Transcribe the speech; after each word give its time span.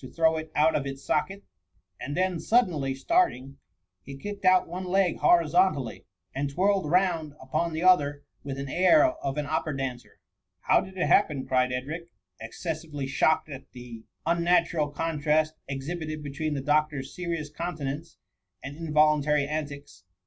throw 0.15 0.35
it 0.35 0.51
oiit 0.55 0.73
of 0.73 0.87
its 0.87 1.03
socket; 1.03 1.43
and 1.99 2.17
then, 2.17 2.39
suddenly 2.39 2.95
starting, 2.95 3.59
he 4.01 4.17
kicked 4.17 4.43
out 4.45 4.67
one 4.67 4.83
leg 4.83 5.17
horizontally, 5.19 6.07
and 6.33 6.49
twirled 6.49 6.89
round 6.89 7.35
upon 7.39 7.71
the 7.71 7.83
other 7.83 8.23
with 8.43 8.57
an 8.57 8.67
air 8.67 9.05
of 9.05 9.37
an 9.37 9.45
opera 9.45 9.77
dancer." 9.77 10.17
How 10.67 10.81
did 10.81 10.97
it 10.97 11.05
happen?" 11.05 11.45
cried 11.47 11.71
Edric, 11.71 12.07
exces 12.41 12.77
sively 12.81 13.05
shocked 13.05 13.47
at 13.47 13.69
the 13.73 14.03
unnatural 14.25 14.89
contrast 14.89 15.53
exhi 15.69 15.99
bited 16.01 16.23
between 16.23 16.55
the 16.55 16.61
doctor's 16.63 17.15
serious 17.15 17.51
countenance, 17.51 18.17
and 18.63 18.75
involuntary 18.77 19.45
antics. 19.45 20.03